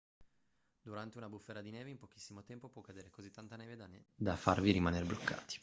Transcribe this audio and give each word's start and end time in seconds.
durante 0.81 1.17
una 1.19 1.27
bufera 1.29 1.61
di 1.61 1.69
neve 1.69 1.91
in 1.91 1.99
pochissimo 1.99 2.41
tempo 2.41 2.69
può 2.69 2.81
cadere 2.81 3.11
così 3.11 3.29
tanta 3.29 3.55
neve 3.55 4.03
da 4.15 4.35
farvi 4.35 4.71
rimanere 4.71 5.05
bloccati 5.05 5.59